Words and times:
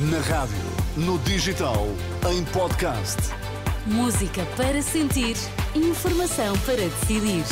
Na 0.00 0.20
rádio, 0.20 0.54
no 0.96 1.18
digital, 1.18 1.88
em 2.30 2.44
podcast. 2.52 3.16
Música 3.84 4.46
para 4.56 4.80
sentir, 4.80 5.34
informação 5.74 6.56
para 6.60 6.76
decidir. 6.76 7.42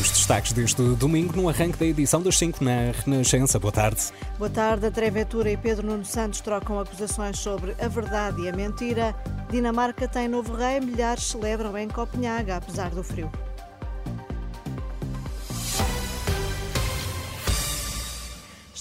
Os 0.00 0.08
destaques 0.08 0.52
deste 0.52 0.82
domingo 0.94 1.36
no 1.36 1.48
arranque 1.48 1.78
da 1.78 1.86
edição 1.86 2.22
das 2.22 2.38
5 2.38 2.62
na 2.62 2.92
Renascença. 3.04 3.58
Boa 3.58 3.72
tarde. 3.72 4.00
Boa 4.38 4.50
tarde. 4.50 4.86
André 4.86 5.10
Ventura 5.10 5.50
e 5.50 5.56
Pedro 5.56 5.88
Nuno 5.88 6.04
Santos 6.04 6.40
trocam 6.40 6.78
acusações 6.78 7.40
sobre 7.40 7.74
a 7.80 7.88
verdade 7.88 8.42
e 8.42 8.48
a 8.48 8.52
mentira. 8.52 9.16
Dinamarca 9.50 10.06
tem 10.06 10.28
novo 10.28 10.54
rei, 10.54 10.78
milhares 10.78 11.24
celebram 11.24 11.76
em 11.76 11.88
Copenhaga, 11.88 12.58
apesar 12.58 12.90
do 12.90 13.02
frio. 13.02 13.32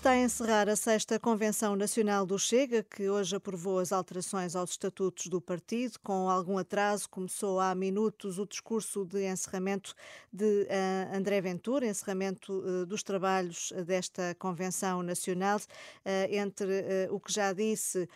Está 0.03 0.11
a 0.11 0.17
encerrar 0.17 0.67
a 0.67 0.75
sexta 0.75 1.17
Convenção 1.17 1.77
Nacional 1.77 2.25
do 2.25 2.37
Chega, 2.37 2.83
que 2.83 3.09
hoje 3.09 3.37
aprovou 3.37 3.79
as 3.79 3.93
alterações 3.93 4.53
aos 4.53 4.71
estatutos 4.71 5.27
do 5.27 5.39
partido. 5.39 5.97
Com 6.03 6.29
algum 6.29 6.57
atraso, 6.57 7.09
começou 7.09 7.57
há 7.57 7.73
minutos 7.73 8.37
o 8.37 8.45
discurso 8.45 9.05
de 9.05 9.25
encerramento 9.25 9.95
de 10.29 10.63
uh, 10.63 11.15
André 11.15 11.39
Ventura, 11.39 11.87
encerramento 11.87 12.51
uh, 12.51 12.85
dos 12.85 13.01
trabalhos 13.01 13.71
desta 13.87 14.35
Convenção 14.37 15.01
Nacional. 15.01 15.59
Uh, 15.59 16.35
entre 16.35 17.07
o 17.09 17.17
que 17.17 17.31
já 17.31 17.53
disse, 17.53 18.09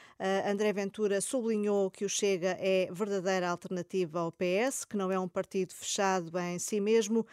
André 0.45 0.73
Ventura 0.73 1.21
sublinhou 1.21 1.89
que 1.89 2.03
o 2.03 2.09
Chega 2.09 2.57
é 2.59 2.89
verdadeira 2.91 3.49
alternativa 3.49 4.19
ao 4.19 4.31
PS, 4.33 4.83
que 4.83 4.97
não 4.97 5.09
é 5.09 5.17
um 5.17 5.27
partido 5.27 5.73
fechado 5.73 6.37
em 6.37 6.59
si 6.59 6.81
mesmo, 6.81 7.25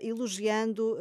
elogiando 0.00 0.96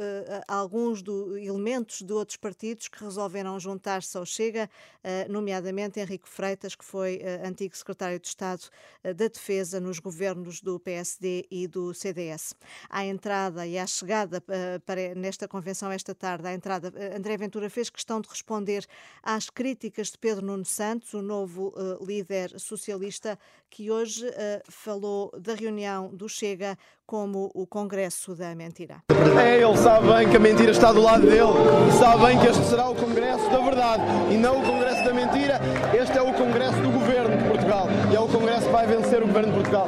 alguns 0.46 1.02
do, 1.02 1.38
elementos 1.38 2.02
de 2.02 2.12
outros 2.12 2.36
partidos 2.36 2.90
que 2.97 2.97
resolveram 3.04 3.60
juntar-se 3.60 4.18
ao 4.18 4.26
Chega, 4.26 4.70
eh, 5.04 5.28
nomeadamente 5.30 6.00
Henrique 6.00 6.28
Freitas, 6.28 6.76
que 6.76 6.84
foi 6.84 7.20
eh, 7.22 7.42
antigo 7.48 7.76
secretário 7.76 8.20
de 8.20 8.28
Estado 8.28 8.64
eh, 9.04 9.14
da 9.14 9.28
Defesa 9.28 9.80
nos 9.80 10.00
governos 10.00 10.62
do 10.62 10.80
PSD 10.80 11.48
e 11.50 11.68
do 11.68 11.94
CDS. 11.94 12.54
À 12.90 13.06
entrada 13.06 13.66
e 13.66 13.78
à 13.78 13.88
chegada 13.88 14.42
para 14.86 15.16
nesta 15.16 15.48
convenção 15.48 15.92
esta 15.92 16.14
tarde, 16.14 16.48
à 16.48 16.54
entrada, 16.54 16.92
André 17.16 17.38
Ventura 17.38 17.70
fez 17.70 17.90
questão 17.90 18.22
de 18.22 18.30
responder 18.30 18.86
às 19.24 19.50
críticas 19.50 20.12
de 20.12 20.18
Pedro 20.18 20.46
Nuno 20.46 20.66
Santos, 20.66 21.14
o 21.14 21.22
novo 21.22 21.74
líder 22.02 22.60
socialista, 22.60 23.38
que 23.70 23.92
hoje 23.92 24.26
falou 24.70 25.32
da 25.40 25.54
reunião 25.54 26.14
do 26.14 26.28
Chega 26.28 26.78
como 27.08 27.50
o 27.56 27.66
Congresso 27.66 28.36
da 28.36 28.54
Mentira. 28.54 28.98
É, 29.42 29.64
ele 29.64 29.78
sabe 29.78 30.08
bem 30.14 30.30
que 30.30 30.36
a 30.36 30.40
mentira 30.40 30.72
está 30.72 30.92
do 30.92 31.02
lado 31.02 31.22
dele, 31.22 31.92
sabe 31.98 32.26
bem 32.26 32.38
que 32.38 32.48
este 32.48 32.66
será 32.66 32.90
o 32.90 32.96
Congresso 32.96 33.50
da 33.50 33.60
Verdade 33.60 34.04
e 34.30 34.38
não 34.38 34.62
o 34.62 34.66
Congresso 34.66 35.06
da 35.06 35.14
Mentira. 35.14 35.60
Este 35.98 36.18
é 36.18 36.22
o 36.22 36.34
Congresso 36.34 36.76
do 36.82 36.92
Governo 36.92 37.38
de 37.38 37.44
Portugal 37.46 37.88
e 38.12 38.16
é 38.16 38.20
o 38.20 38.28
Congresso 38.28 38.66
que 38.66 38.72
vai 38.74 38.86
vencer 38.86 39.24
o 39.24 39.28
Governo 39.28 39.54
de 39.54 39.56
Portugal. 39.56 39.88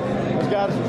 Caros. 0.50 0.89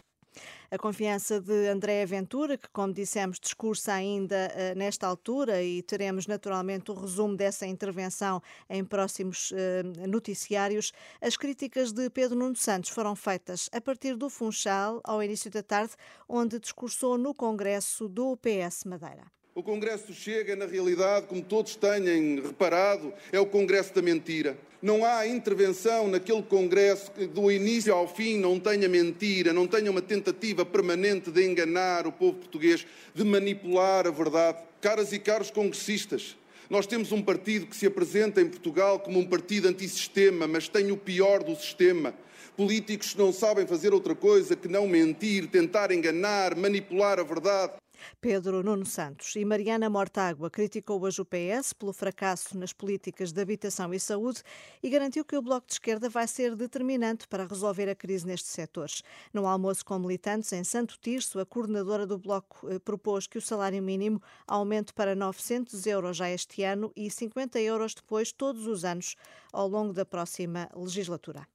A 0.73 0.79
confiança 0.79 1.41
de 1.41 1.69
André 1.69 2.07
Ventura, 2.07 2.57
que, 2.57 2.69
como 2.69 2.93
dissemos, 2.93 3.41
discursa 3.41 3.93
ainda 3.93 4.49
uh, 4.55 4.79
nesta 4.79 5.05
altura 5.05 5.61
e 5.61 5.83
teremos 5.83 6.29
naturalmente 6.29 6.93
o 6.93 6.95
resumo 6.95 7.37
dessa 7.37 7.67
intervenção 7.67 8.41
em 8.69 8.85
próximos 8.85 9.51
uh, 9.51 10.07
noticiários. 10.09 10.93
As 11.21 11.37
críticas 11.37 11.91
de 11.91 12.09
Pedro 12.09 12.39
Nuno 12.39 12.55
Santos 12.55 12.91
foram 12.91 13.17
feitas 13.17 13.69
a 13.73 13.81
partir 13.81 14.15
do 14.15 14.31
Funchal, 14.31 15.01
ao 15.03 15.21
início 15.21 15.51
da 15.51 15.61
tarde, 15.63 15.95
onde 16.29 16.61
discursou 16.61 17.19
no 17.19 17.35
Congresso 17.35 18.09
do 18.09 18.37
PS 18.37 18.85
Madeira. 18.85 19.40
O 19.53 19.65
Congresso 19.65 20.15
Chega, 20.15 20.55
na 20.55 20.65
realidade, 20.65 21.27
como 21.27 21.43
todos 21.43 21.75
têm 21.75 22.41
reparado, 22.41 23.13
é 23.33 23.41
o 23.41 23.45
Congresso 23.45 23.93
da 23.93 24.01
mentira. 24.01 24.57
Não 24.81 25.05
há 25.05 25.27
intervenção 25.27 26.07
naquele 26.07 26.43
Congresso 26.43 27.11
que, 27.11 27.27
do 27.27 27.51
início 27.51 27.93
ao 27.93 28.07
fim, 28.07 28.39
não 28.39 28.61
tenha 28.61 28.89
mentira, 28.89 29.53
não 29.53 29.67
tenha 29.67 29.91
uma 29.91 30.01
tentativa 30.01 30.65
permanente 30.65 31.33
de 31.33 31.45
enganar 31.45 32.07
o 32.07 32.13
povo 32.13 32.39
português, 32.39 32.87
de 33.13 33.25
manipular 33.25 34.07
a 34.07 34.13
verdade. 34.13 34.59
Caras 34.81 35.13
e 35.13 35.19
caros 35.19 35.51
congressistas, 35.51 36.37
nós 36.71 36.87
temos 36.87 37.11
um 37.11 37.21
partido 37.21 37.67
que 37.67 37.75
se 37.77 37.87
apresenta 37.87 38.41
em 38.41 38.49
Portugal 38.49 39.01
como 39.01 39.19
um 39.19 39.27
partido 39.27 39.67
antissistema, 39.67 40.47
mas 40.47 40.69
tem 40.69 40.93
o 40.93 40.97
pior 40.97 41.43
do 41.43 41.57
sistema. 41.57 42.15
Políticos 42.57 43.15
que 43.15 43.19
não 43.19 43.33
sabem 43.33 43.67
fazer 43.67 43.93
outra 43.93 44.15
coisa 44.15 44.55
que 44.55 44.69
não 44.69 44.87
mentir, 44.87 45.49
tentar 45.49 45.91
enganar, 45.91 46.55
manipular 46.55 47.19
a 47.19 47.25
verdade. 47.25 47.73
Pedro 48.21 48.63
Nuno 48.63 48.85
Santos 48.85 49.35
e 49.37 49.45
Mariana 49.45 49.91
Mortágua 49.91 50.51
criticou 50.51 51.03
hoje 51.03 51.21
o 51.21 51.25
PS 51.25 51.73
pelo 51.73 51.93
fracasso 51.93 52.57
nas 52.57 52.73
políticas 52.73 53.33
de 53.33 53.41
habitação 53.41 53.93
e 53.93 54.01
saúde 54.01 54.43
e 54.83 54.91
garantiu 54.91 55.25
que 55.25 55.37
o 55.37 55.43
Bloco 55.43 55.67
de 55.67 55.75
Esquerda 55.75 56.09
vai 56.09 56.27
ser 56.27 56.55
determinante 56.57 57.29
para 57.29 57.47
resolver 57.47 57.89
a 57.89 57.95
crise 57.95 58.27
nestes 58.27 58.53
setores. 58.53 59.03
No 59.33 59.47
almoço 59.47 59.85
com 59.85 59.99
militantes 59.99 60.53
em 60.53 60.65
Santo 60.65 60.99
Tirso, 61.01 61.39
a 61.39 61.47
coordenadora 61.47 62.07
do 62.07 62.19
Bloco 62.19 62.69
eh, 62.69 62.79
propôs 62.79 63.27
que 63.27 63.39
o 63.39 63.43
salário 63.43 63.83
mínimo 63.83 64.23
aumente 64.47 64.93
para 64.93 65.15
900 65.15 65.87
euros 65.87 66.17
já 66.17 66.31
este 66.31 66.63
ano 66.63 66.93
e 66.97 67.11
50 67.11 67.61
euros 67.61 67.95
depois, 67.95 68.33
todos 68.33 68.67
os 68.67 68.85
anos, 68.85 69.17
ao 69.53 69.69
longo 69.69 69.93
da 69.93 70.05
próxima 70.05 70.69
legislatura. 70.75 71.47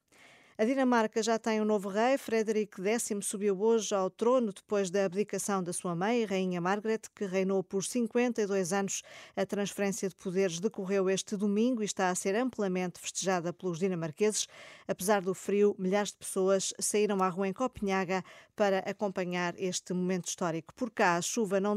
A 0.58 0.64
Dinamarca 0.64 1.22
já 1.22 1.38
tem 1.38 1.60
um 1.60 1.66
novo 1.66 1.90
rei. 1.90 2.16
Frederic 2.16 2.80
X 2.80 3.10
subiu 3.20 3.60
hoje 3.60 3.94
ao 3.94 4.08
trono 4.08 4.54
depois 4.54 4.88
da 4.88 5.04
abdicação 5.04 5.62
da 5.62 5.70
sua 5.70 5.94
mãe, 5.94 6.24
Rainha 6.24 6.62
Margaret, 6.62 7.02
que 7.14 7.26
reinou 7.26 7.62
por 7.62 7.84
52 7.84 8.72
anos. 8.72 9.02
A 9.36 9.44
transferência 9.44 10.08
de 10.08 10.14
poderes 10.14 10.58
decorreu 10.58 11.10
este 11.10 11.36
domingo 11.36 11.82
e 11.82 11.84
está 11.84 12.08
a 12.08 12.14
ser 12.14 12.34
amplamente 12.34 12.98
festejada 12.98 13.52
pelos 13.52 13.78
dinamarqueses. 13.78 14.46
Apesar 14.88 15.20
do 15.20 15.34
frio, 15.34 15.76
milhares 15.78 16.12
de 16.12 16.16
pessoas 16.16 16.72
saíram 16.80 17.22
à 17.22 17.28
rua 17.28 17.48
em 17.48 17.52
Copenhaga 17.52 18.24
para 18.54 18.78
acompanhar 18.78 19.52
este 19.58 19.92
momento 19.92 20.28
histórico. 20.28 20.72
Por 20.72 20.90
cá, 20.90 21.16
a 21.16 21.20
chuva 21.22 21.60
não 21.60 21.76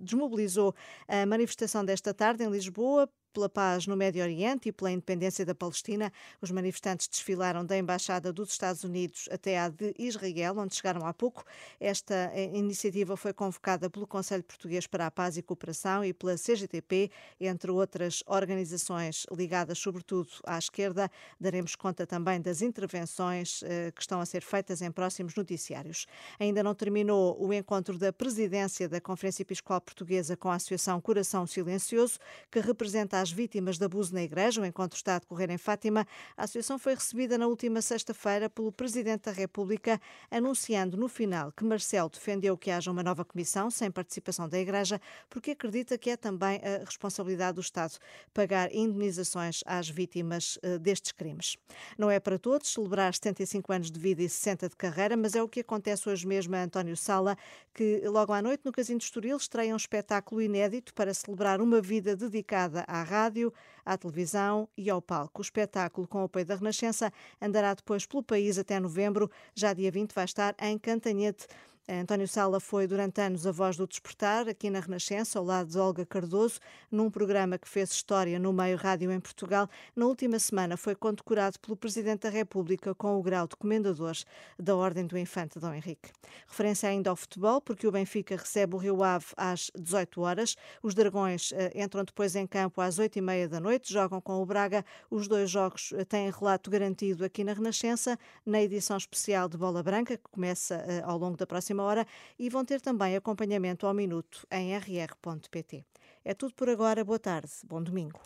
desmobilizou 0.00 0.74
a 1.06 1.26
manifestação 1.26 1.84
desta 1.84 2.14
tarde 2.14 2.42
em 2.42 2.48
Lisboa 2.48 3.10
pela 3.36 3.50
paz 3.50 3.86
no 3.86 3.94
Médio 3.94 4.22
Oriente 4.22 4.70
e 4.70 4.72
pela 4.72 4.90
independência 4.90 5.44
da 5.44 5.54
Palestina. 5.54 6.10
Os 6.40 6.50
manifestantes 6.50 7.06
desfilaram 7.06 7.66
da 7.66 7.76
Embaixada 7.76 8.32
dos 8.32 8.50
Estados 8.50 8.82
Unidos 8.82 9.28
até 9.30 9.58
à 9.58 9.68
de 9.68 9.94
Israel, 9.98 10.56
onde 10.56 10.74
chegaram 10.74 11.04
há 11.04 11.12
pouco. 11.12 11.44
Esta 11.78 12.14
eh, 12.32 12.50
iniciativa 12.54 13.14
foi 13.14 13.34
convocada 13.34 13.90
pelo 13.90 14.06
Conselho 14.06 14.42
Português 14.42 14.86
para 14.86 15.06
a 15.06 15.10
Paz 15.10 15.36
e 15.36 15.42
Cooperação 15.42 16.02
e 16.02 16.14
pela 16.14 16.36
CGTP, 16.36 17.10
entre 17.38 17.70
outras 17.70 18.22
organizações 18.26 19.26
ligadas 19.30 19.78
sobretudo 19.78 20.30
à 20.46 20.56
esquerda. 20.56 21.10
Daremos 21.38 21.76
conta 21.76 22.06
também 22.06 22.40
das 22.40 22.62
intervenções 22.62 23.62
eh, 23.64 23.92
que 23.94 24.00
estão 24.00 24.18
a 24.18 24.24
ser 24.24 24.40
feitas 24.40 24.80
em 24.80 24.90
próximos 24.90 25.34
noticiários. 25.34 26.06
Ainda 26.40 26.62
não 26.62 26.74
terminou 26.74 27.36
o 27.38 27.52
encontro 27.52 27.98
da 27.98 28.14
presidência 28.14 28.88
da 28.88 28.98
Conferência 28.98 29.42
Episcopal 29.42 29.82
Portuguesa 29.82 30.38
com 30.38 30.48
a 30.48 30.54
Associação 30.54 31.02
Coração 31.02 31.46
Silencioso, 31.46 32.18
que 32.50 32.60
representa 32.60 33.25
às 33.26 33.32
vítimas 33.32 33.76
de 33.76 33.84
abuso 33.84 34.14
na 34.14 34.22
Igreja. 34.22 34.60
O 34.60 34.64
encontro 34.64 34.96
está 34.96 35.16
a 35.16 35.18
decorrer 35.18 35.50
em 35.50 35.58
Fátima. 35.58 36.06
A 36.36 36.44
associação 36.44 36.78
foi 36.78 36.94
recebida 36.94 37.36
na 37.36 37.48
última 37.48 37.82
sexta-feira 37.82 38.48
pelo 38.48 38.70
Presidente 38.70 39.24
da 39.24 39.32
República, 39.32 40.00
anunciando 40.30 40.96
no 40.96 41.08
final 41.08 41.50
que 41.50 41.64
Marcelo 41.64 42.08
defendeu 42.08 42.56
que 42.56 42.70
haja 42.70 42.88
uma 42.88 43.02
nova 43.02 43.24
comissão 43.24 43.68
sem 43.68 43.90
participação 43.90 44.48
da 44.48 44.58
Igreja, 44.60 45.00
porque 45.28 45.50
acredita 45.50 45.98
que 45.98 46.10
é 46.10 46.16
também 46.16 46.60
a 46.62 46.84
responsabilidade 46.84 47.56
do 47.56 47.60
Estado 47.60 47.98
pagar 48.32 48.72
indenizações 48.72 49.60
às 49.66 49.88
vítimas 49.88 50.56
uh, 50.58 50.78
destes 50.78 51.10
crimes. 51.10 51.56
Não 51.98 52.08
é 52.08 52.20
para 52.20 52.38
todos 52.38 52.72
celebrar 52.72 53.12
75 53.12 53.72
anos 53.72 53.90
de 53.90 53.98
vida 53.98 54.22
e 54.22 54.28
60 54.28 54.68
de 54.68 54.76
carreira, 54.76 55.16
mas 55.16 55.34
é 55.34 55.42
o 55.42 55.48
que 55.48 55.60
acontece 55.60 56.08
hoje 56.08 56.24
mesmo 56.28 56.54
a 56.54 56.62
António 56.62 56.96
Sala, 56.96 57.36
que 57.74 58.02
logo 58.06 58.32
à 58.32 58.40
noite 58.40 58.60
no 58.64 58.70
Casino 58.70 59.00
de 59.00 59.04
Estoril 59.04 59.36
estreia 59.36 59.74
um 59.74 59.76
espetáculo 59.76 60.40
inédito 60.40 60.94
para 60.94 61.12
celebrar 61.12 61.60
uma 61.60 61.80
vida 61.80 62.14
dedicada 62.14 62.84
à 62.86 63.02
rádio 63.06 63.52
à 63.84 63.96
televisão 63.96 64.68
e 64.76 64.90
ao 64.90 65.00
palco. 65.00 65.40
O 65.40 65.42
espetáculo, 65.42 66.06
com 66.06 66.22
o 66.22 66.24
apoio 66.24 66.44
da 66.44 66.56
Renascença, 66.56 67.12
andará 67.40 67.72
depois 67.72 68.04
pelo 68.04 68.22
país 68.22 68.58
até 68.58 68.80
novembro. 68.80 69.30
Já 69.54 69.72
dia 69.72 69.90
20 69.90 70.12
vai 70.12 70.24
estar 70.24 70.54
em 70.60 70.78
Cantanhete. 70.78 71.46
António 71.88 72.26
Sala 72.26 72.58
foi 72.58 72.88
durante 72.88 73.20
anos 73.20 73.46
a 73.46 73.52
voz 73.52 73.76
do 73.76 73.86
despertar, 73.86 74.48
aqui 74.48 74.68
na 74.68 74.80
Renascença, 74.80 75.38
ao 75.38 75.44
lado 75.44 75.70
de 75.70 75.78
Olga 75.78 76.04
Cardoso, 76.04 76.58
num 76.90 77.08
programa 77.08 77.56
que 77.58 77.68
fez 77.68 77.92
história 77.92 78.40
no 78.40 78.52
meio 78.52 78.76
rádio 78.76 79.12
em 79.12 79.20
Portugal. 79.20 79.70
Na 79.94 80.06
última 80.06 80.36
semana 80.40 80.76
foi 80.76 80.96
condecorado 80.96 81.60
pelo 81.60 81.76
Presidente 81.76 82.22
da 82.22 82.28
República 82.28 82.92
com 82.92 83.16
o 83.16 83.22
grau 83.22 83.46
de 83.46 83.54
Comendador 83.54 84.16
da 84.58 84.74
Ordem 84.74 85.06
do 85.06 85.16
Infante 85.16 85.60
Dom 85.60 85.72
Henrique. 85.74 86.10
Referência 86.48 86.88
ainda 86.88 87.08
ao 87.08 87.14
futebol, 87.14 87.60
porque 87.60 87.86
o 87.86 87.92
Benfica 87.92 88.34
recebe 88.34 88.74
o 88.74 88.78
Rio 88.78 89.04
Ave 89.04 89.26
às 89.36 89.70
18 89.78 90.20
horas. 90.20 90.56
Os 90.82 90.92
Dragões 90.92 91.52
uh, 91.52 91.56
entram 91.72 92.02
depois 92.02 92.34
em 92.34 92.48
campo 92.48 92.80
às 92.80 92.98
8 92.98 93.16
e 93.16 93.20
meia 93.20 93.48
da 93.48 93.60
noite, 93.60 93.92
jogam 93.92 94.20
com 94.20 94.42
o 94.42 94.46
Braga. 94.46 94.84
Os 95.08 95.28
dois 95.28 95.48
jogos 95.48 95.92
uh, 95.92 96.04
têm 96.04 96.32
relato 96.32 96.68
garantido 96.68 97.24
aqui 97.24 97.44
na 97.44 97.52
Renascença, 97.52 98.18
na 98.44 98.60
edição 98.60 98.96
especial 98.96 99.48
de 99.48 99.56
Bola 99.56 99.84
Branca, 99.84 100.16
que 100.16 100.28
começa 100.32 100.78
uh, 100.78 101.08
ao 101.08 101.16
longo 101.16 101.36
da 101.36 101.46
próxima 101.46 101.75
próxima 101.76 101.82
hora 101.82 102.06
e 102.38 102.48
vão 102.48 102.64
ter 102.64 102.80
também 102.80 103.14
acompanhamento 103.14 103.86
ao 103.86 103.94
minuto 103.94 104.46
em 104.50 104.74
rr.pt. 104.76 105.84
É 106.24 106.34
tudo 106.34 106.54
por 106.54 106.68
agora. 106.68 107.04
Boa 107.04 107.18
tarde. 107.18 107.52
Bom 107.64 107.82
domingo. 107.82 108.20